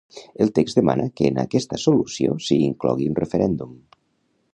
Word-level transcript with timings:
El 0.43 0.51
text 0.59 0.77
demana 0.79 1.03
que 1.19 1.27
en 1.33 1.37
aquesta 1.43 1.79
solució 1.83 2.39
s’hi 2.47 2.57
inclogui 2.71 3.07
un 3.11 3.19
referèndum. 3.21 3.77